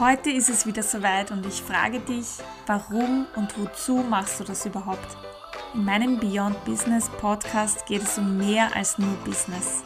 [0.00, 2.26] Heute ist es wieder soweit und ich frage dich,
[2.68, 5.16] warum und wozu machst du das überhaupt?
[5.74, 9.82] In meinem Beyond Business Podcast geht es um mehr als nur Business.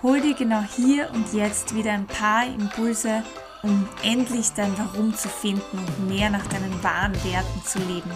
[0.00, 3.24] Hol dir genau hier und jetzt wieder ein paar Impulse,
[3.64, 8.12] um endlich dein Warum zu finden und mehr nach deinen wahren Werten zu leben.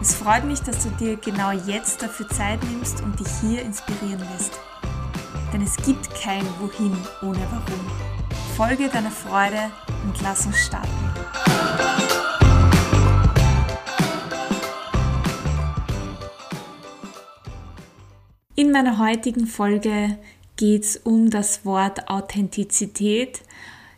[0.00, 4.26] Es freut mich, dass du dir genau jetzt dafür Zeit nimmst und dich hier inspirieren
[4.32, 4.58] lässt.
[5.52, 8.13] Denn es gibt kein Wohin ohne Warum.
[8.56, 9.72] Folge deiner Freude
[10.04, 10.88] und lass uns starten.
[18.54, 20.18] In meiner heutigen Folge
[20.56, 23.42] geht es um das Wort Authentizität.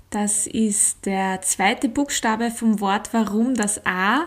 [0.09, 4.23] Das ist der zweite Buchstabe vom Wort Warum, das A.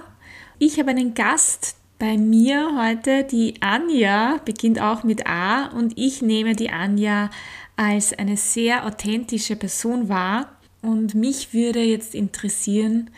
[0.60, 6.22] Ich habe einen Gast bei mir heute, die Anja, beginnt auch mit A und ich
[6.22, 7.32] nehme die Anja
[7.80, 10.50] als eine sehr authentische Person wahr.
[10.82, 13.10] Und mich würde jetzt interessieren,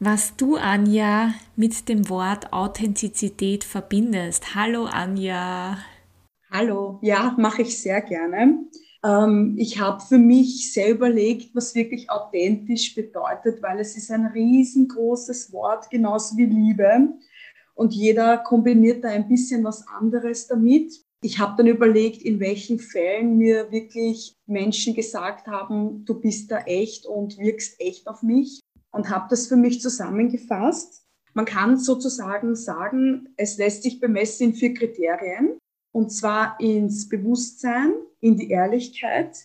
[0.00, 4.56] was du, Anja, mit dem Wort Authentizität verbindest.
[4.56, 5.78] Hallo, Anja.
[6.50, 8.58] Hallo, ja, mache ich sehr gerne.
[9.04, 14.26] Ähm, ich habe für mich sehr überlegt, was wirklich authentisch bedeutet, weil es ist ein
[14.26, 17.12] riesengroßes Wort, genauso wie Liebe.
[17.74, 21.07] Und jeder kombiniert da ein bisschen was anderes damit.
[21.20, 26.58] Ich habe dann überlegt, in welchen Fällen mir wirklich Menschen gesagt haben, du bist da
[26.60, 28.60] echt und wirkst echt auf mich
[28.92, 31.04] und habe das für mich zusammengefasst.
[31.34, 35.58] Man kann sozusagen sagen, es lässt sich bemessen in vier Kriterien
[35.92, 39.36] und zwar ins Bewusstsein, in die Ehrlichkeit,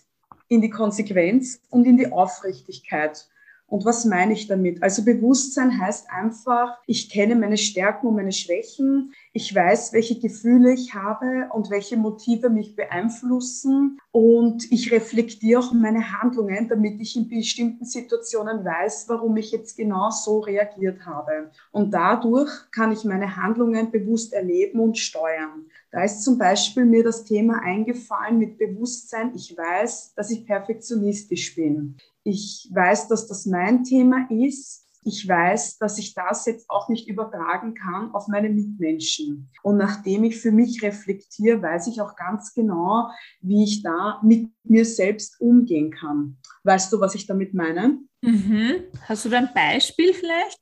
[0.50, 3.28] in die Konsequenz und in die Aufrichtigkeit.
[3.74, 4.84] Und was meine ich damit?
[4.84, 9.16] Also Bewusstsein heißt einfach, ich kenne meine Stärken und meine Schwächen.
[9.32, 13.98] Ich weiß, welche Gefühle ich habe und welche Motive mich beeinflussen.
[14.12, 19.76] Und ich reflektiere auch meine Handlungen, damit ich in bestimmten Situationen weiß, warum ich jetzt
[19.76, 21.50] genau so reagiert habe.
[21.72, 25.66] Und dadurch kann ich meine Handlungen bewusst erleben und steuern.
[25.90, 29.32] Da ist zum Beispiel mir das Thema eingefallen mit Bewusstsein.
[29.34, 31.98] Ich weiß, dass ich perfektionistisch bin.
[32.24, 34.84] Ich weiß, dass das mein Thema ist.
[35.06, 39.50] Ich weiß, dass ich das jetzt auch nicht übertragen kann auf meine Mitmenschen.
[39.62, 43.10] Und nachdem ich für mich reflektiere, weiß ich auch ganz genau,
[43.42, 46.38] wie ich da mit mir selbst umgehen kann.
[46.64, 48.00] Weißt du, was ich damit meine?
[48.22, 48.86] Mhm.
[49.02, 50.60] Hast du da ein Beispiel vielleicht?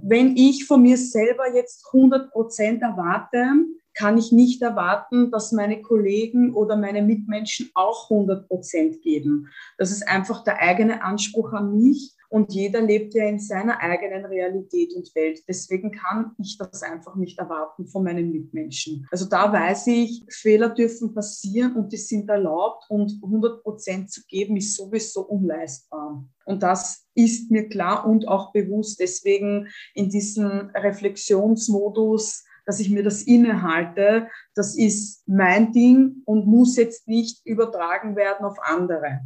[0.00, 3.46] Wenn ich von mir selber jetzt 100 Prozent erwarte,
[3.94, 9.48] kann ich nicht erwarten, dass meine Kollegen oder meine Mitmenschen auch 100 Prozent geben.
[9.78, 14.24] Das ist einfach der eigene Anspruch an mich und jeder lebt ja in seiner eigenen
[14.24, 15.42] Realität und Welt.
[15.46, 19.06] Deswegen kann ich das einfach nicht erwarten von meinen Mitmenschen.
[19.10, 24.22] Also da weiß ich, Fehler dürfen passieren und die sind erlaubt und 100 Prozent zu
[24.26, 26.26] geben ist sowieso unleistbar.
[26.46, 28.98] Und das ist mir klar und auch bewusst.
[28.98, 36.76] Deswegen in diesem Reflexionsmodus dass ich mir das innehalte, das ist mein Ding und muss
[36.76, 39.20] jetzt nicht übertragen werden auf andere.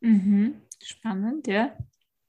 [0.00, 0.54] Mhm.
[0.82, 1.72] Spannend, ja.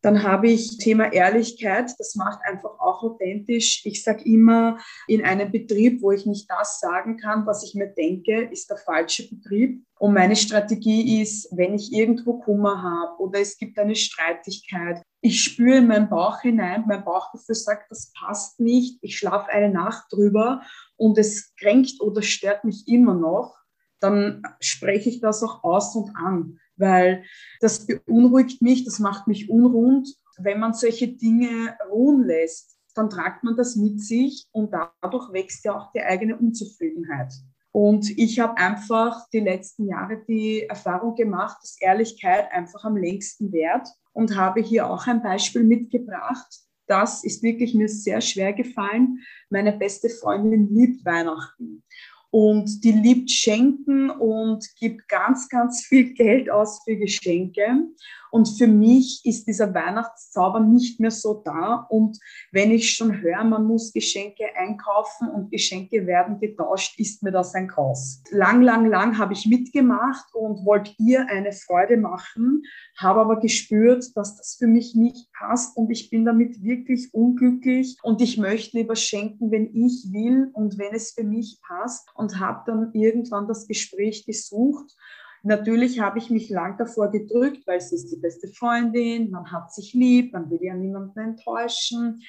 [0.01, 1.94] Dann habe ich Thema Ehrlichkeit.
[2.00, 3.85] Das macht einfach auch authentisch.
[3.85, 7.88] Ich sage immer, in einem Betrieb, wo ich nicht das sagen kann, was ich mir
[7.88, 9.83] denke, ist der falsche Betrieb.
[10.00, 15.43] Und meine Strategie ist, wenn ich irgendwo Kummer habe oder es gibt eine Streitigkeit, ich
[15.43, 20.05] spüre in meinen Bauch hinein, mein Bauchgefühl sagt, das passt nicht, ich schlafe eine Nacht
[20.11, 20.61] drüber
[20.97, 23.57] und es kränkt oder stört mich immer noch,
[23.99, 27.23] dann spreche ich das auch aus und an weil
[27.61, 30.09] das beunruhigt mich, das macht mich unrund.
[30.37, 35.63] Wenn man solche Dinge ruhen lässt, dann tragt man das mit sich und dadurch wächst
[35.63, 37.31] ja auch die eigene Unzufriedenheit.
[37.71, 43.53] Und ich habe einfach die letzten Jahre die Erfahrung gemacht, dass Ehrlichkeit einfach am längsten
[43.53, 46.47] währt und habe hier auch ein Beispiel mitgebracht.
[46.88, 49.19] Das ist wirklich mir sehr schwer gefallen.
[49.49, 51.83] Meine beste Freundin liebt Weihnachten
[52.31, 57.88] und die liebt Schenken und gibt ganz, ganz viel Geld aus für Geschenke.
[58.31, 61.86] Und für mich ist dieser Weihnachtszauber nicht mehr so da.
[61.89, 62.18] Und
[62.54, 67.54] wenn ich schon höre, man muss Geschenke einkaufen und Geschenke werden getauscht, ist mir das
[67.54, 68.24] ein Graus.
[68.31, 72.63] Lang, lang, lang habe ich mitgemacht und wollte ihr eine Freude machen,
[72.98, 77.97] habe aber gespürt, dass das für mich nicht passt und ich bin damit wirklich unglücklich
[78.03, 82.39] und ich möchte lieber schenken, wenn ich will und wenn es für mich passt und
[82.39, 84.95] habe dann irgendwann das Gespräch gesucht
[85.43, 89.73] Natürlich habe ich mich lang davor gedrückt, weil sie ist die beste Freundin, man hat
[89.73, 92.21] sich lieb, man will ja niemanden enttäuschen.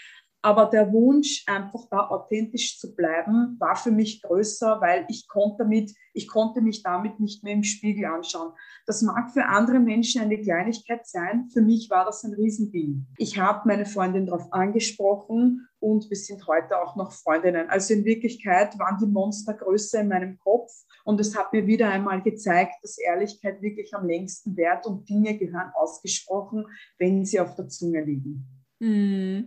[0.44, 5.58] Aber der Wunsch, einfach da authentisch zu bleiben, war für mich größer, weil ich konnte,
[5.58, 8.52] damit, ich konnte mich damit nicht mehr im Spiegel anschauen.
[8.84, 11.48] Das mag für andere Menschen eine Kleinigkeit sein.
[11.52, 13.06] Für mich war das ein Riesending.
[13.18, 17.70] Ich habe meine Freundin darauf angesprochen und wir sind heute auch noch Freundinnen.
[17.70, 20.72] Also in Wirklichkeit waren die Monster größer in meinem Kopf
[21.04, 25.38] und es hat mir wieder einmal gezeigt, dass Ehrlichkeit wirklich am längsten wert und Dinge
[25.38, 26.66] gehören ausgesprochen,
[26.98, 28.44] wenn sie auf der Zunge liegen.
[28.80, 29.46] Hm.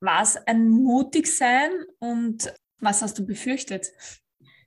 [0.00, 3.92] War es ein Mutigsein und was hast du befürchtet?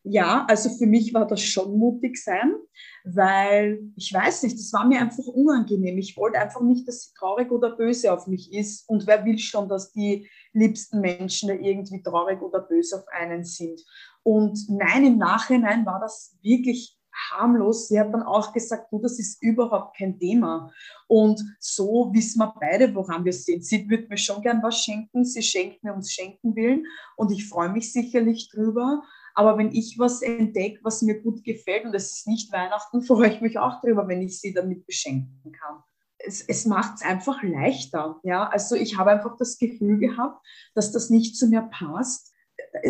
[0.06, 2.56] Ja, also für mich war das schon mutig sein,
[3.06, 5.97] weil ich weiß nicht, das war mir einfach unangenehm.
[5.97, 8.88] Ich wollte einfach nicht, dass sie traurig oder böse auf mich ist.
[8.89, 13.45] Und wer will schon, dass die liebsten Menschen da irgendwie traurig oder böse auf einen
[13.45, 13.81] sind?
[14.24, 16.97] Und nein, im Nachhinein war das wirklich
[17.31, 17.88] harmlos.
[17.88, 20.71] Sie hat dann auch gesagt, du, das ist überhaupt kein Thema.
[21.07, 23.65] Und so wissen wir beide, woran wir sind.
[23.65, 27.48] Sie würde mir schon gern was schenken, sie schenkt mir ums Schenken willen und ich
[27.48, 29.04] freue mich sicherlich drüber.
[29.36, 33.33] Aber wenn ich was entdecke, was mir gut gefällt und es ist nicht Weihnachten, freue
[33.33, 35.83] ich mich auch drüber, wenn ich sie damit beschenken kann.
[36.25, 38.19] Es, es macht es einfach leichter.
[38.24, 38.48] Ja?
[38.48, 42.32] Also ich habe einfach das Gefühl gehabt, dass das nicht zu mir passt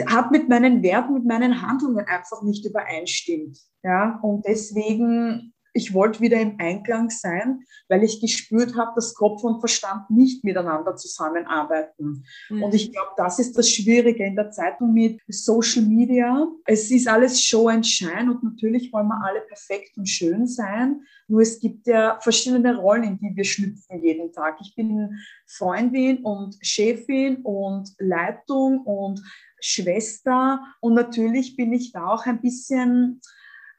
[0.08, 3.58] hat mit meinen Werten, mit meinen Handlungen einfach nicht übereinstimmt.
[3.84, 9.44] Ja, und deswegen ich wollte wieder im Einklang sein, weil ich gespürt habe, dass Kopf
[9.44, 12.24] und Verstand nicht miteinander zusammenarbeiten.
[12.50, 12.64] Mhm.
[12.64, 16.48] Und ich glaube, das ist das Schwierige in der Zeitung mit Social Media.
[16.66, 21.02] Es ist alles Show and Shine und natürlich wollen wir alle perfekt und schön sein.
[21.28, 24.58] Nur es gibt ja verschiedene Rollen, in die wir schlüpfen jeden Tag.
[24.62, 29.22] Ich bin Freundin und Chefin und Leitung und
[29.64, 33.22] Schwester und natürlich bin ich da auch ein bisschen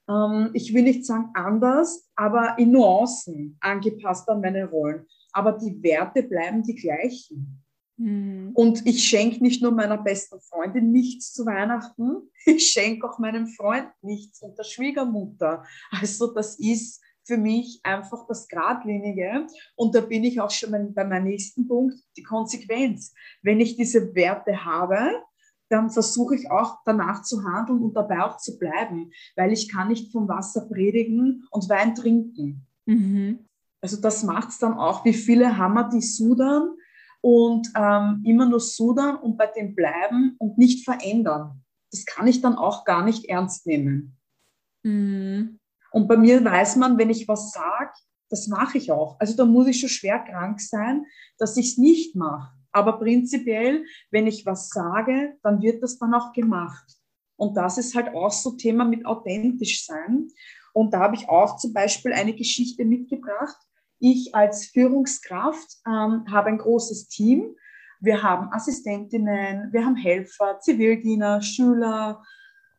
[0.09, 5.07] ähm, ich will nicht sagen anders, aber in Nuancen angepasst an meine Rollen.
[5.33, 7.63] Aber die Werte bleiben die gleichen.
[7.97, 8.51] Mhm.
[8.55, 13.47] Und ich schenke nicht nur meiner besten Freundin nichts zu Weihnachten, ich schenke auch meinem
[13.47, 15.65] Freund nichts und der Schwiegermutter.
[15.91, 19.47] Also das ist für mich einfach das Gradlinige.
[19.77, 23.15] Und da bin ich auch schon bei meinem nächsten Punkt, die Konsequenz.
[23.43, 25.23] Wenn ich diese Werte habe,
[25.69, 29.89] dann versuche ich auch danach zu handeln und dabei auch zu bleiben, weil ich kann
[29.89, 32.67] nicht vom Wasser predigen und Wein trinken.
[32.87, 33.47] Mhm.
[33.81, 36.71] Also das macht es dann auch, wie viele wir die sudern
[37.21, 41.63] und ähm, immer nur sudern und bei dem bleiben und nicht verändern.
[41.91, 44.17] Das kann ich dann auch gar nicht ernst nehmen.
[44.83, 45.59] Mhm.
[45.93, 47.93] Und bei mir weiß man, wenn ich was sage,
[48.29, 49.19] das mache ich auch.
[49.21, 51.05] Also da muss ich schon schwer krank sein,
[51.39, 52.53] dass ich es nicht mache.
[52.75, 56.85] Aber prinzipiell, wenn ich was sage, dann wird das dann auch gemacht.
[57.37, 60.29] Und das ist halt auch so Thema mit authentisch sein.
[60.73, 63.57] Und da habe ich auch zum Beispiel eine Geschichte mitgebracht.
[64.01, 67.55] Ich als Führungskraft ähm, habe ein großes Team.
[68.01, 72.25] Wir haben Assistentinnen, wir haben Helfer, Zivildiener, Schüler,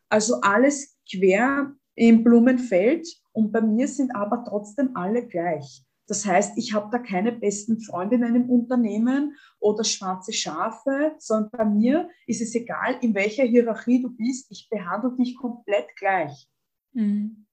[0.10, 3.08] also alles quer im Blumenfeld.
[3.32, 5.86] Und bei mir sind aber trotzdem alle gleich.
[6.08, 11.66] Das heißt, ich habe da keine besten Freundinnen im Unternehmen oder schwarze Schafe, sondern bei
[11.66, 16.48] mir ist es egal, in welcher Hierarchie du bist, ich behandle dich komplett gleich.
[16.94, 17.46] Mhm.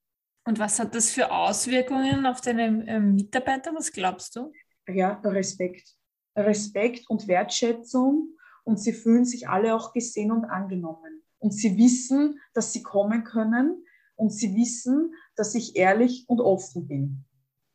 [0.44, 3.72] Und was hat das für Auswirkungen auf deine ähm, Mitarbeiter?
[3.74, 4.52] Was glaubst du?
[4.88, 5.96] Ja, Respekt.
[6.36, 11.22] Respekt und Wertschätzung und sie fühlen sich alle auch gesehen und angenommen.
[11.38, 13.84] Und sie wissen, dass sie kommen können
[14.16, 17.24] und sie wissen, dass ich ehrlich und offen bin.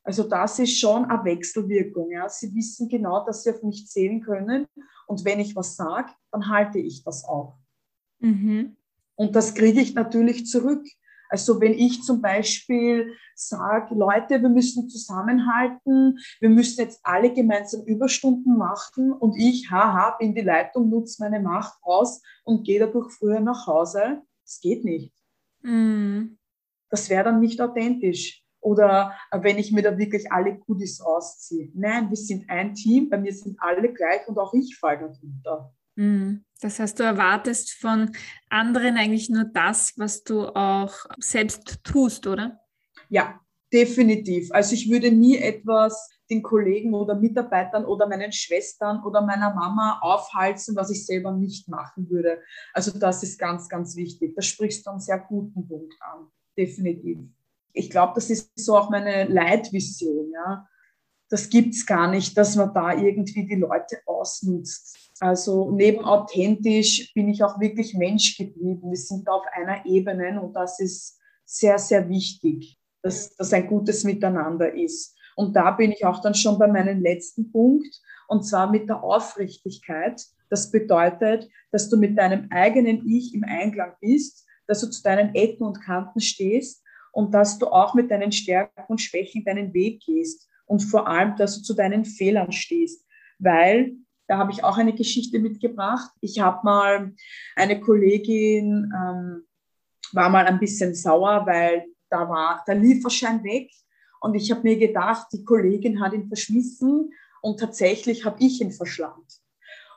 [0.08, 2.12] Also das ist schon eine Wechselwirkung.
[2.12, 2.30] Ja.
[2.30, 4.66] Sie wissen genau, dass sie auf mich zählen können.
[5.06, 7.58] Und wenn ich was sage, dann halte ich das auch.
[8.20, 8.78] Mhm.
[9.16, 10.88] Und das kriege ich natürlich zurück.
[11.28, 17.84] Also wenn ich zum Beispiel sage, Leute, wir müssen zusammenhalten, wir müssen jetzt alle gemeinsam
[17.84, 23.12] Überstunden machen und ich, haha, bin die Leitung, nutze meine Macht aus und gehe dadurch
[23.12, 25.12] früher nach Hause, das geht nicht.
[25.64, 26.38] Mhm.
[26.90, 28.47] Das wäre dann nicht authentisch.
[28.60, 31.72] Oder wenn ich mir da wirklich alle Goodies rausziehe.
[31.74, 35.74] Nein, wir sind ein Team, bei mir sind alle gleich und auch ich falle darunter.
[35.96, 36.44] Mhm.
[36.62, 38.12] Das heißt, du erwartest von
[38.50, 42.60] anderen eigentlich nur das, was du auch selbst tust, oder?
[43.10, 43.40] Ja,
[43.72, 44.52] definitiv.
[44.52, 50.00] Also ich würde nie etwas den Kollegen oder Mitarbeitern oder meinen Schwestern oder meiner Mama
[50.02, 52.42] aufhalten, was ich selber nicht machen würde.
[52.74, 54.36] Also das ist ganz, ganz wichtig.
[54.36, 56.28] Da sprichst du einen sehr guten Punkt an.
[56.58, 57.20] Definitiv
[57.78, 60.32] ich glaube, das ist so auch meine Leitvision.
[60.32, 60.68] Ja.
[61.30, 64.98] Das gibt es gar nicht, dass man da irgendwie die Leute ausnutzt.
[65.20, 68.90] Also neben authentisch bin ich auch wirklich Mensch geblieben.
[68.90, 74.04] Wir sind auf einer Ebene und das ist sehr, sehr wichtig, dass das ein gutes
[74.04, 75.16] Miteinander ist.
[75.36, 79.04] Und da bin ich auch dann schon bei meinem letzten Punkt, und zwar mit der
[79.04, 80.22] Aufrichtigkeit.
[80.50, 85.36] Das bedeutet, dass du mit deinem eigenen Ich im Einklang bist, dass du zu deinen
[85.36, 86.84] Ecken und Kanten stehst
[87.18, 91.36] und dass du auch mit deinen Stärken und Schwächen deinen Weg gehst und vor allem,
[91.36, 93.08] dass du zu deinen Fehlern stehst,
[93.40, 93.96] weil
[94.28, 96.12] da habe ich auch eine Geschichte mitgebracht.
[96.22, 97.16] Ich habe mal
[97.56, 99.48] eine Kollegin, ähm,
[100.12, 103.72] war mal ein bisschen sauer, weil da war der Lieferschein weg
[104.22, 108.72] und ich habe mir gedacht, die Kollegin hat ihn verschmissen und tatsächlich habe ich ihn
[108.72, 109.42] verschlammt.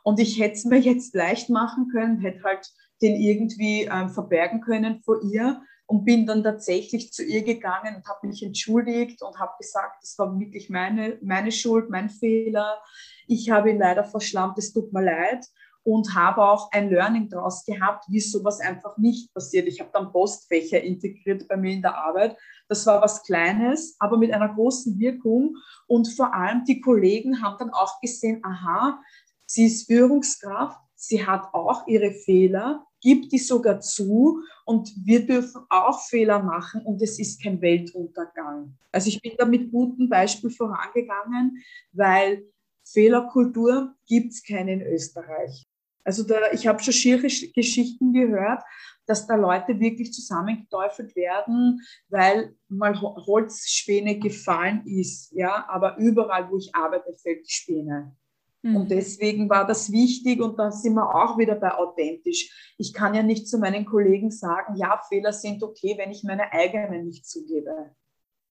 [0.04, 2.66] Und ich hätte es mir jetzt leicht machen können, hätte halt
[3.02, 5.60] den irgendwie ähm, verbergen können vor ihr
[5.90, 10.16] und bin dann tatsächlich zu ihr gegangen und habe mich entschuldigt und habe gesagt, das
[10.18, 12.80] war wirklich meine, meine Schuld, mein Fehler.
[13.26, 15.44] Ich habe ihn leider verschlammt, es tut mir leid
[15.82, 19.66] und habe auch ein Learning daraus gehabt, wie sowas einfach nicht passiert.
[19.66, 22.36] Ich habe dann Postfächer integriert bei mir in der Arbeit.
[22.68, 25.56] Das war was Kleines, aber mit einer großen Wirkung.
[25.88, 29.02] Und vor allem die Kollegen haben dann auch gesehen, aha,
[29.44, 35.62] sie ist Führungskraft, sie hat auch ihre Fehler, gibt die sogar zu und wir dürfen
[35.68, 38.76] auch Fehler machen und es ist kein Weltuntergang.
[38.92, 42.44] Also ich bin da mit gutem Beispiel vorangegangen, weil
[42.84, 45.66] Fehlerkultur gibt es keine in Österreich.
[46.04, 48.62] Also da, ich habe schon schiere Geschichten gehört,
[49.06, 55.32] dass da Leute wirklich zusammengeteufelt werden, weil mal Holzspäne gefallen ist.
[55.32, 58.16] Ja, aber überall, wo ich arbeite, fällt die Späne.
[58.62, 58.76] Mhm.
[58.76, 62.74] Und deswegen war das wichtig und da sind wir auch wieder bei authentisch.
[62.76, 66.52] Ich kann ja nicht zu meinen Kollegen sagen, ja, Fehler sind okay, wenn ich meine
[66.52, 67.94] eigenen nicht zugebe.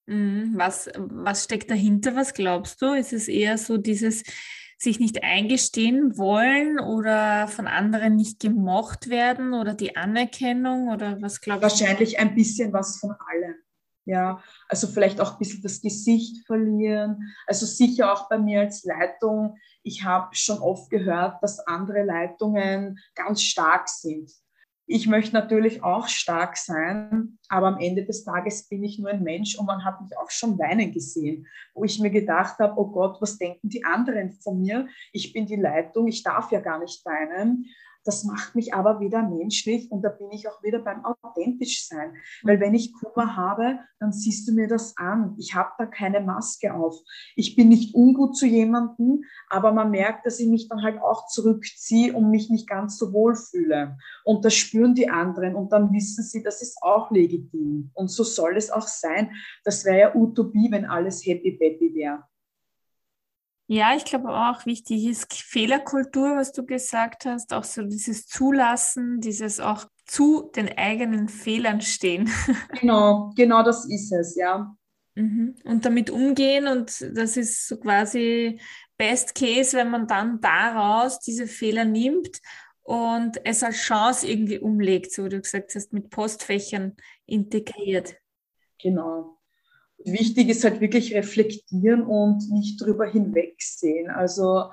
[0.07, 0.53] Mhm.
[0.55, 2.15] Was, was steckt dahinter?
[2.15, 2.93] Was glaubst du?
[2.93, 4.23] Ist es eher so dieses
[4.81, 11.41] sich nicht eingestehen wollen oder von anderen nicht gemocht werden oder die Anerkennung oder was
[11.41, 11.83] glaubst du?
[11.83, 13.55] Wahrscheinlich ein bisschen was von allem.
[14.06, 17.34] Ja, also vielleicht auch ein bisschen das Gesicht verlieren.
[17.46, 19.58] Also sicher auch bei mir als Leitung.
[19.84, 24.32] Ich habe schon oft gehört, dass andere Leitungen ganz stark sind.
[24.91, 29.22] Ich möchte natürlich auch stark sein, aber am Ende des Tages bin ich nur ein
[29.22, 32.88] Mensch und man hat mich auch schon weinen gesehen, wo ich mir gedacht habe, oh
[32.88, 34.88] Gott, was denken die anderen von mir?
[35.13, 37.68] Ich bin die Leitung, ich darf ja gar nicht weinen.
[38.06, 42.15] Das macht mich aber wieder menschlich und da bin ich auch wieder beim authentisch sein.
[42.44, 45.36] Weil wenn ich Kummer habe, dann siehst du mir das an.
[45.38, 46.96] Ich habe da keine Maske auf.
[47.36, 51.27] Ich bin nicht ungut zu jemandem, aber man merkt, dass ich mich dann halt auch
[51.27, 53.98] zurückziehe und mich nicht ganz so wohl fühle.
[54.24, 57.91] Und das spüren die anderen und dann wissen sie, das ist auch legitim.
[57.94, 59.32] Und so soll es auch sein.
[59.63, 62.24] Das wäre ja Utopie, wenn alles happy-peppy wäre.
[63.71, 69.19] Ja, ich glaube auch wichtig ist Fehlerkultur, was du gesagt hast, auch so dieses Zulassen,
[69.21, 72.31] dieses auch zu den eigenen Fehlern stehen.
[72.81, 74.75] Genau, genau das ist es, ja.
[75.13, 75.53] Mhm.
[75.65, 78.59] Und damit umgehen und das ist so quasi
[78.97, 82.39] Best Case, wenn man dann daraus diese Fehler nimmt
[82.81, 86.97] und es als Chance irgendwie umlegt, so wie du gesagt hast, mit Postfächern
[87.27, 88.15] integriert.
[88.81, 89.38] Genau
[90.06, 94.10] wichtig ist halt wirklich reflektieren und nicht drüber hinwegsehen.
[94.10, 94.72] Also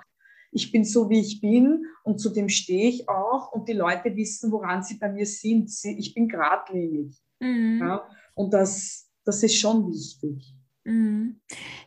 [0.53, 4.17] ich bin so, wie ich bin und zu dem stehe ich auch und die Leute
[4.17, 5.71] wissen, woran sie bei mir sind.
[5.85, 7.17] Ich bin geradlinig.
[7.41, 7.79] Mhm.
[7.81, 8.09] Ja?
[8.35, 10.55] Und das, das ist schon wichtig.
[10.85, 11.41] Mhm.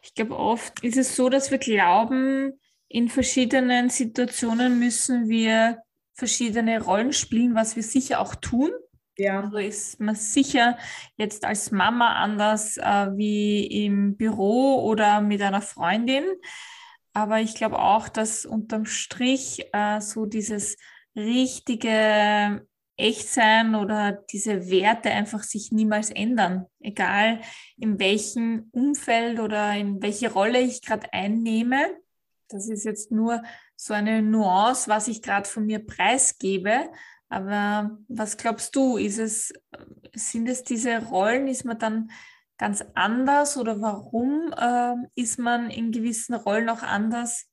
[0.04, 2.54] Ich glaube, oft ist es so, dass wir glauben,
[2.88, 5.82] in verschiedenen Situationen müssen wir
[6.14, 8.72] verschiedene Rollen spielen, was wir sicher auch tun.
[9.20, 9.42] Ja.
[9.42, 10.78] Also ist man sicher
[11.18, 16.24] jetzt als Mama anders äh, wie im Büro oder mit einer Freundin.
[17.14, 20.78] Aber ich glaube auch, dass unterm Strich äh, so dieses
[21.16, 26.66] richtige Echtsein oder diese Werte einfach sich niemals ändern.
[26.80, 27.42] Egal
[27.78, 31.98] in welchem Umfeld oder in welche Rolle ich gerade einnehme.
[32.50, 33.44] Das ist jetzt nur
[33.76, 36.90] so eine Nuance, was ich gerade von mir preisgebe.
[37.30, 38.98] Aber was glaubst du?
[38.98, 39.54] Ist es,
[40.14, 41.48] sind es diese Rollen?
[41.48, 42.12] Ist man dann
[42.58, 47.46] ganz anders oder warum äh, ist man in gewissen Rollen auch anders?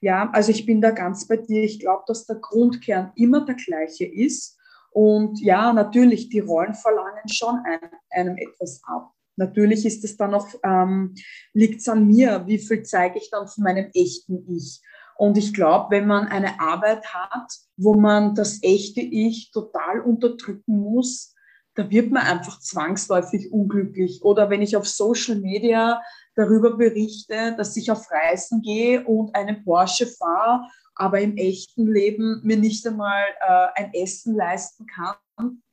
[0.00, 1.62] Ja, also ich bin da ganz bei dir.
[1.62, 4.58] Ich glaube, dass der Grundkern immer der gleiche ist.
[4.90, 7.80] Und ja, natürlich, die Rollen verlangen schon ein,
[8.10, 9.12] einem etwas ab.
[9.36, 11.14] Natürlich ist es dann noch, ähm,
[11.54, 14.82] liegt es an mir, wie viel zeige ich dann von meinem echten Ich.
[15.16, 20.80] Und ich glaube, wenn man eine Arbeit hat, wo man das echte Ich total unterdrücken
[20.80, 21.34] muss,
[21.74, 24.22] da wird man einfach zwangsläufig unglücklich.
[24.22, 26.02] Oder wenn ich auf Social Media
[26.34, 32.40] darüber berichte, dass ich auf Reisen gehe und einen Porsche fahre, aber im echten Leben
[32.44, 35.16] mir nicht einmal äh, ein Essen leisten kann,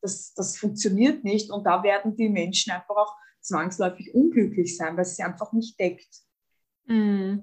[0.01, 1.51] das, das funktioniert nicht.
[1.51, 5.79] Und da werden die Menschen einfach auch zwangsläufig unglücklich sein, weil es sie einfach nicht
[5.79, 6.23] deckt.
[6.85, 7.39] Mm.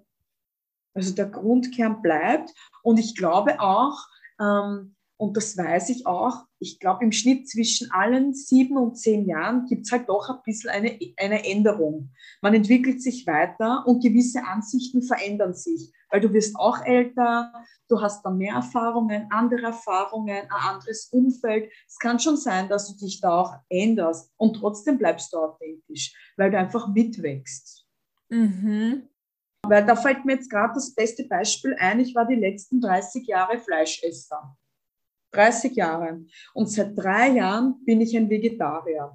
[0.97, 2.53] Also der Grundkern bleibt.
[2.83, 3.99] Und ich glaube auch,
[4.41, 9.27] ähm, und das weiß ich auch, ich glaube, im Schnitt zwischen allen sieben und zehn
[9.27, 12.11] Jahren gibt es halt doch ein bisschen eine, eine Änderung.
[12.43, 17.51] Man entwickelt sich weiter und gewisse Ansichten verändern sich, weil du wirst auch älter,
[17.89, 21.73] du hast dann mehr Erfahrungen, andere Erfahrungen, ein anderes Umfeld.
[21.89, 26.15] Es kann schon sein, dass du dich da auch änderst und trotzdem bleibst du authentisch,
[26.37, 27.87] weil du einfach mitwächst.
[28.29, 29.09] Mhm.
[29.69, 32.01] Weil da fällt mir jetzt gerade das beste Beispiel ein.
[32.01, 34.57] Ich war die letzten 30 Jahre Fleischesser.
[35.33, 36.25] 30 Jahre.
[36.55, 39.13] Und seit drei Jahren bin ich ein Vegetarier.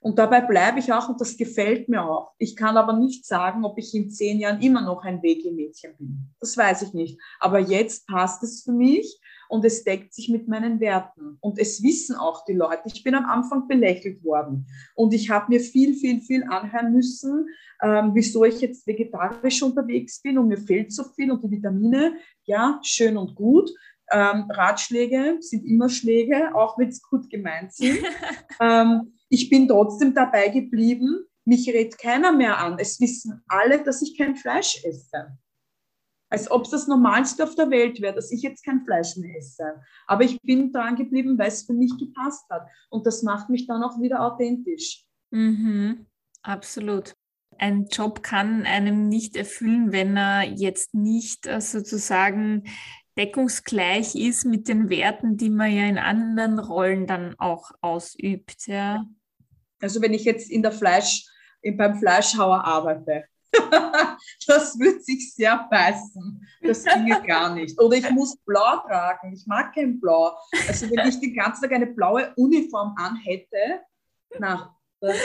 [0.00, 2.34] Und dabei bleibe ich auch und das gefällt mir auch.
[2.36, 6.34] Ich kann aber nicht sagen, ob ich in zehn Jahren immer noch ein Veggie-Mädchen bin.
[6.40, 7.18] Das weiß ich nicht.
[7.40, 9.18] Aber jetzt passt es für mich
[9.54, 11.38] und es deckt sich mit meinen Werten.
[11.40, 12.82] Und es wissen auch die Leute.
[12.86, 17.46] Ich bin am Anfang belächelt worden und ich habe mir viel, viel, viel anhören müssen,
[17.80, 22.14] ähm, wieso ich jetzt vegetarisch unterwegs bin und mir fehlt so viel und die Vitamine.
[22.46, 23.70] Ja, schön und gut.
[24.10, 28.00] Ähm, Ratschläge sind immer Schläge, auch wenn es gut gemeint sind.
[28.60, 31.26] ähm, ich bin trotzdem dabei geblieben.
[31.44, 32.76] Mich redet keiner mehr an.
[32.80, 35.38] Es wissen alle, dass ich kein Fleisch esse.
[36.30, 39.36] Als ob es das Normalste auf der Welt wäre, dass ich jetzt kein Fleisch mehr
[39.36, 39.80] esse.
[40.06, 42.66] Aber ich bin dran geblieben, weil es für mich gepasst hat.
[42.90, 45.04] Und das macht mich dann auch wieder authentisch.
[45.30, 46.06] Mhm,
[46.42, 47.14] absolut.
[47.58, 52.64] Ein Job kann einem nicht erfüllen, wenn er jetzt nicht äh, sozusagen
[53.16, 58.66] deckungsgleich ist mit den Werten, die man ja in anderen Rollen dann auch ausübt.
[58.66, 59.04] Ja.
[59.80, 61.26] Also wenn ich jetzt in der Fleisch,
[61.76, 63.24] beim Fleischhauer arbeite,
[64.46, 66.46] das würde sich sehr beißen.
[66.62, 67.80] Das ginge gar nicht.
[67.80, 69.32] Oder ich muss blau tragen.
[69.32, 70.36] Ich mag kein Blau.
[70.68, 73.80] Also wenn ich den ganzen Tag eine blaue Uniform anhätte,
[74.38, 75.16] na, das,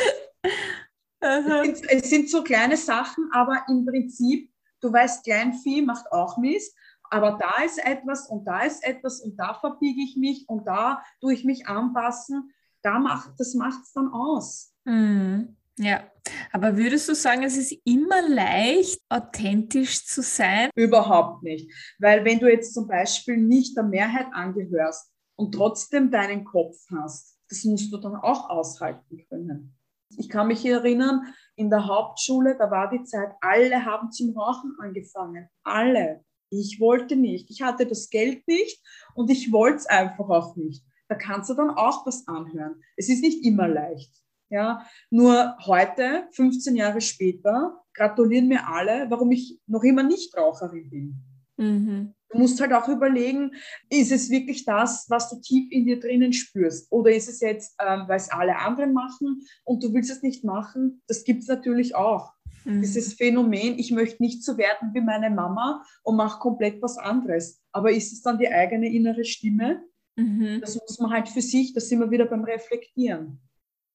[1.20, 6.38] es, sind, es sind so kleine Sachen, aber im Prinzip, du weißt, Kleinvieh macht auch
[6.38, 6.76] Mist
[7.10, 11.04] aber da ist etwas und da ist etwas und da verbiege ich mich und da
[11.20, 12.54] tue ich mich anpassen.
[12.82, 14.74] Da macht, das macht es dann aus.
[14.86, 15.58] Mhm.
[15.82, 16.04] Ja,
[16.52, 20.70] aber würdest du sagen, es ist immer leicht, authentisch zu sein?
[20.76, 21.72] Überhaupt nicht.
[22.00, 27.38] Weil wenn du jetzt zum Beispiel nicht der Mehrheit angehörst und trotzdem deinen Kopf hast,
[27.48, 29.74] das musst du dann auch aushalten können.
[30.18, 34.76] Ich kann mich erinnern, in der Hauptschule, da war die Zeit, alle haben zum Rauchen
[34.80, 35.48] angefangen.
[35.64, 36.26] Alle.
[36.50, 37.50] Ich wollte nicht.
[37.52, 38.84] Ich hatte das Geld nicht
[39.16, 40.84] und ich wollte es einfach auch nicht.
[41.08, 42.82] Da kannst du dann auch was anhören.
[42.98, 44.12] Es ist nicht immer leicht.
[44.50, 50.90] Ja, nur heute, 15 Jahre später, gratulieren mir alle, warum ich noch immer nicht Raucherin
[50.90, 51.16] bin.
[51.58, 52.14] Mhm.
[52.32, 53.52] Du musst halt auch überlegen,
[53.90, 56.92] ist es wirklich das, was du tief in dir drinnen spürst?
[56.92, 60.44] Oder ist es jetzt, ähm, weil es alle anderen machen und du willst es nicht
[60.44, 61.02] machen?
[61.08, 62.34] Das gibt es natürlich auch.
[62.66, 62.82] Mhm.
[62.82, 67.62] Dieses Phänomen, ich möchte nicht so werden wie meine Mama und mache komplett was anderes.
[67.72, 69.84] Aber ist es dann die eigene innere Stimme?
[70.16, 70.60] Mhm.
[70.62, 73.42] Das muss man halt für sich, da sind wir wieder beim Reflektieren.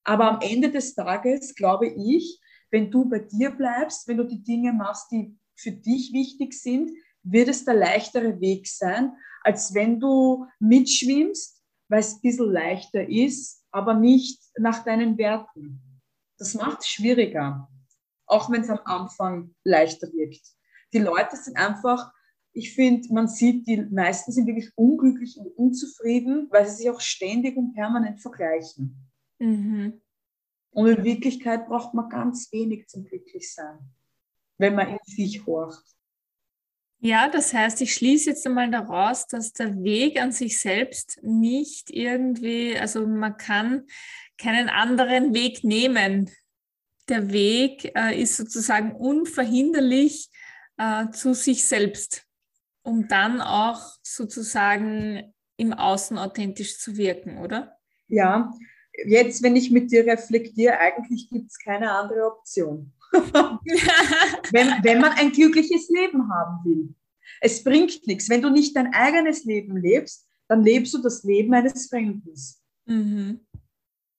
[0.05, 2.41] Aber am Ende des Tages glaube ich,
[2.71, 6.91] wenn du bei dir bleibst, wenn du die Dinge machst, die für dich wichtig sind,
[7.23, 9.13] wird es der leichtere Weg sein,
[9.43, 15.81] als wenn du mitschwimmst, weil es ein bisschen leichter ist, aber nicht nach deinen Werten.
[16.39, 17.69] Das macht es schwieriger
[18.27, 20.47] auch wenn es am Anfang leichter wirkt.
[20.93, 22.13] Die Leute sind einfach,
[22.53, 27.01] ich finde, man sieht, die meisten sind wirklich unglücklich und unzufrieden, weil sie sich auch
[27.01, 29.11] ständig und permanent vergleichen.
[29.45, 30.01] Mhm.
[30.71, 33.79] Und in Wirklichkeit braucht man ganz wenig zum Glücklichsein,
[34.59, 35.85] wenn man in sich horcht.
[36.99, 41.91] Ja, das heißt, ich schließe jetzt einmal daraus, dass der Weg an sich selbst nicht
[41.91, 43.87] irgendwie, also man kann
[44.39, 46.31] keinen anderen Weg nehmen
[47.09, 50.31] der Weg äh, ist sozusagen unverhinderlich
[50.79, 52.27] äh, zu sich selbst,
[52.83, 57.79] um dann auch sozusagen im Außen authentisch zu wirken, oder?
[58.09, 58.53] Ja,
[59.07, 62.93] jetzt, wenn ich mit dir reflektiere, eigentlich gibt es keine andere Option.
[63.13, 66.95] wenn, wenn man ein glückliches Leben haben will.
[67.41, 68.29] Es bringt nichts.
[68.29, 72.35] Wenn du nicht dein eigenes Leben lebst, dann lebst du das Leben eines Fremden.
[72.87, 73.41] Mhm.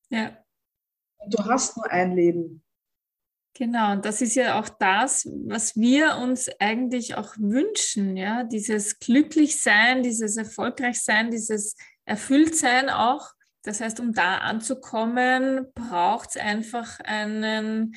[0.09, 0.37] Ja.
[1.27, 2.63] Du hast nur ein Leben.
[3.57, 8.99] Genau, und das ist ja auch das, was wir uns eigentlich auch wünschen, ja, dieses
[8.99, 13.31] Glücklichsein, dieses Erfolgreichsein, dieses Erfülltsein auch.
[13.65, 17.95] Das heißt, um da anzukommen, braucht es einfach einen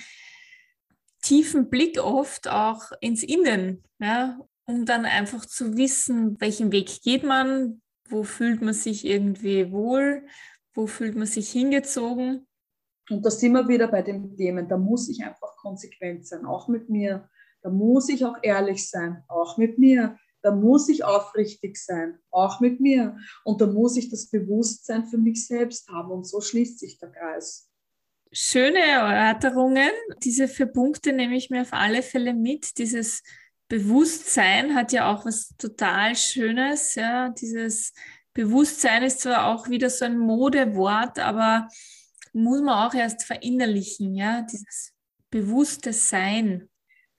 [1.23, 7.23] tiefen Blick oft auch ins Innen, ja, um dann einfach zu wissen, welchen Weg geht
[7.23, 10.27] man, wo fühlt man sich irgendwie wohl,
[10.75, 12.49] wo fühlt man sich hingezogen
[13.11, 16.69] und da sind wir wieder bei den Themen, da muss ich einfach konsequent sein, auch
[16.69, 17.29] mit mir,
[17.63, 20.17] Da muss ich auch ehrlich sein, auch mit mir.
[20.49, 23.19] Da muss ich aufrichtig sein, auch mit mir.
[23.45, 26.11] Und da muss ich das Bewusstsein für mich selbst haben.
[26.11, 27.69] Und so schließt sich der Kreis.
[28.33, 29.91] Schöne Erörterungen.
[30.25, 32.79] Diese vier Punkte nehme ich mir auf alle Fälle mit.
[32.79, 33.23] Dieses
[33.69, 36.95] Bewusstsein hat ja auch was total Schönes.
[36.95, 37.93] Ja, dieses
[38.33, 41.69] Bewusstsein ist zwar auch wieder so ein Modewort, aber
[42.33, 44.95] muss man auch erst verinnerlichen, ja, dieses
[45.29, 46.71] bewusste Sein.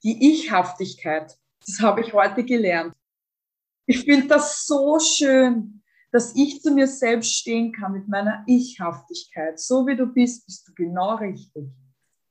[0.02, 2.92] Die Ichhaftigkeit, das habe ich heute gelernt.
[3.90, 9.58] Ich finde das so schön, dass ich zu mir selbst stehen kann mit meiner Ichhaftigkeit.
[9.58, 11.64] So wie du bist, bist du genau richtig.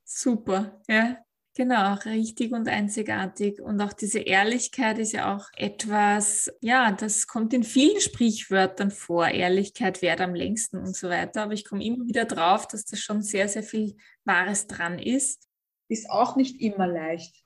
[0.06, 1.18] Super, ja.
[1.58, 3.60] Genau, richtig und einzigartig.
[3.60, 9.28] Und auch diese Ehrlichkeit ist ja auch etwas, ja, das kommt in vielen Sprichwörtern vor.
[9.28, 11.44] Ehrlichkeit währt am längsten und so weiter.
[11.44, 15.46] Aber ich komme immer wieder drauf, dass da schon sehr, sehr viel Wahres dran ist.
[15.90, 17.44] Ist auch nicht immer leicht,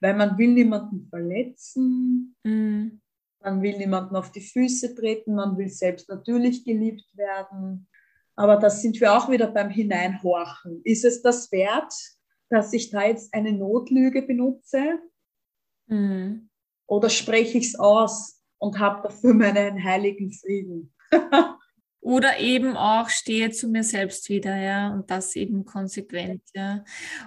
[0.00, 2.34] weil man will niemanden verletzen.
[2.42, 3.00] Mm.
[3.42, 7.88] Man will niemanden auf die Füße treten, man will selbst natürlich geliebt werden.
[8.36, 10.82] Aber da sind wir auch wieder beim Hineinhorchen.
[10.84, 11.92] Ist es das wert,
[12.48, 14.98] dass ich da jetzt eine Notlüge benutze?
[15.86, 16.48] Mhm.
[16.86, 20.92] Oder spreche ich es aus und habe dafür meinen heiligen Frieden?
[22.02, 26.82] Oder eben auch stehe zu mir selbst wieder, ja, und das eben konsequent, ja.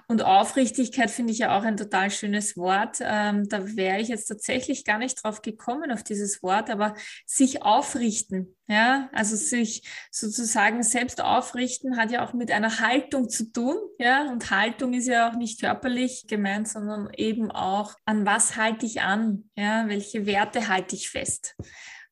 [0.08, 2.98] Und Aufrichtigkeit finde ich ja auch ein total schönes Wort.
[3.02, 6.96] Ähm, da wäre ich jetzt tatsächlich gar nicht drauf gekommen, auf dieses Wort, aber
[7.28, 13.52] sich aufrichten, ja, also sich sozusagen selbst aufrichten hat ja auch mit einer Haltung zu
[13.52, 18.56] tun, ja, und Haltung ist ja auch nicht körperlich gemeint, sondern eben auch, an was
[18.56, 21.56] halte ich an, ja, welche Werte halte ich fest.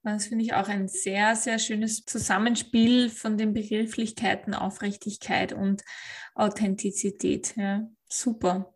[0.04, 5.84] Das finde ich auch ein sehr, sehr schönes Zusammenspiel von den Begrifflichkeiten Aufrichtigkeit und
[6.34, 7.54] Authentizität.
[7.56, 8.74] Ja, super.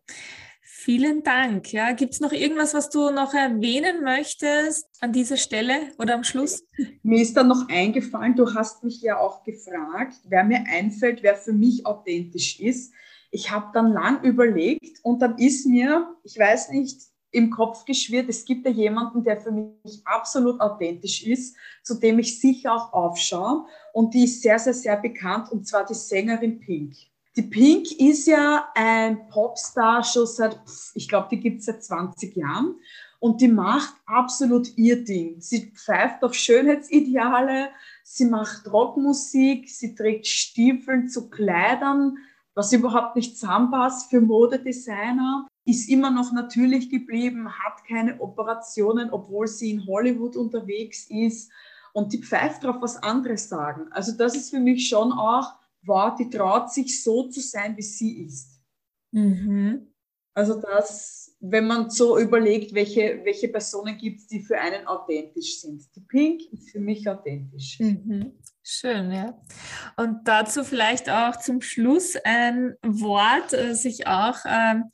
[0.62, 1.72] Vielen Dank.
[1.72, 6.22] Ja, gibt es noch irgendwas, was du noch erwähnen möchtest an dieser Stelle oder am
[6.22, 6.64] Schluss?
[7.02, 11.34] Mir ist dann noch eingefallen, du hast mich ja auch gefragt, wer mir einfällt, wer
[11.34, 12.92] für mich authentisch ist.
[13.32, 17.00] Ich habe dann lang überlegt und dann ist mir, ich weiß nicht,
[17.36, 22.18] im Kopf geschwirrt, es gibt ja jemanden, der für mich absolut authentisch ist, zu dem
[22.18, 23.66] ich sicher auch aufschaue.
[23.92, 26.94] Und die ist sehr, sehr, sehr bekannt, und zwar die Sängerin Pink.
[27.36, 30.58] Die Pink ist ja ein Popstar schon seit,
[30.94, 32.76] ich glaube, die gibt es seit 20 Jahren.
[33.18, 35.40] Und die macht absolut ihr Ding.
[35.40, 37.68] Sie pfeift auf Schönheitsideale,
[38.02, 42.16] sie macht Rockmusik, sie trägt Stiefeln zu Kleidern,
[42.54, 49.48] was überhaupt nicht zusammenpasst für Modedesigner ist immer noch natürlich geblieben, hat keine Operationen, obwohl
[49.48, 51.50] sie in Hollywood unterwegs ist
[51.92, 53.88] und die pfeift drauf, was andere sagen.
[53.90, 57.82] Also das ist für mich schon auch, wow, die traut sich so zu sein, wie
[57.82, 58.60] sie ist.
[59.10, 59.92] Mhm.
[60.34, 65.60] Also das, wenn man so überlegt, welche, welche Personen gibt es, die für einen authentisch
[65.60, 65.82] sind.
[65.96, 67.80] Die Pink ist für mich authentisch.
[67.80, 68.32] Mhm.
[68.62, 69.40] Schön, ja.
[69.96, 74.90] Und dazu vielleicht auch zum Schluss ein Wort, das ich auch ähm,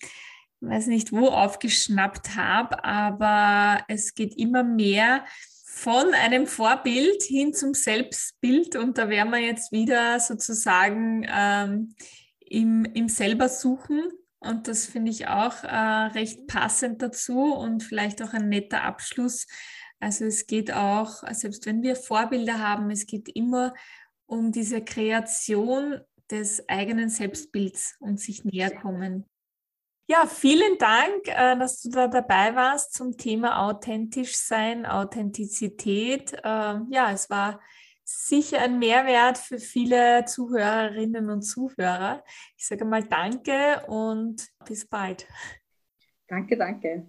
[0.63, 5.25] weiß nicht wo aufgeschnappt habe, aber es geht immer mehr
[5.65, 11.95] von einem Vorbild hin zum Selbstbild und da werden wir jetzt wieder sozusagen ähm,
[12.41, 14.03] im, im selber suchen
[14.43, 15.77] und das finde ich auch äh,
[16.15, 19.47] recht passend dazu und vielleicht auch ein netter Abschluss.
[20.01, 23.73] Also es geht auch, selbst wenn wir Vorbilder haben, es geht immer
[24.27, 29.27] um diese Kreation des eigenen Selbstbilds und sich näher kommen.
[30.07, 36.37] Ja, vielen Dank, äh, dass du da dabei warst zum Thema authentisch sein, Authentizität.
[36.45, 37.61] Ähm, ja, es war
[38.05, 42.25] sicher ein Mehrwert für viele Zuhörerinnen und Zuhörer.
[42.57, 45.27] Ich sage mal Danke und bis bald.
[46.29, 47.07] Danke, danke.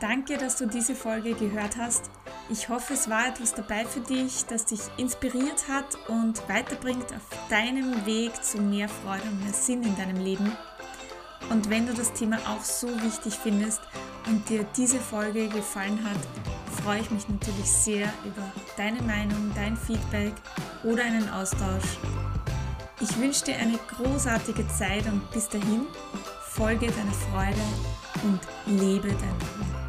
[0.00, 2.10] Danke, dass du diese Folge gehört hast.
[2.48, 7.48] Ich hoffe, es war etwas dabei für dich, das dich inspiriert hat und weiterbringt auf
[7.50, 10.56] deinem Weg zu mehr Freude und mehr Sinn in deinem Leben.
[11.50, 13.82] Und wenn du das Thema auch so wichtig findest
[14.26, 19.76] und dir diese Folge gefallen hat, freue ich mich natürlich sehr über deine Meinung, dein
[19.76, 20.32] Feedback
[20.82, 21.98] oder einen Austausch.
[23.00, 25.86] Ich wünsche dir eine großartige Zeit und bis dahin
[26.48, 27.60] folge deiner Freude
[28.22, 29.79] und lebe dein Traum.